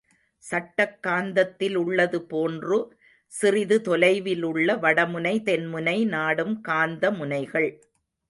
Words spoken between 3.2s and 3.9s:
சிறிது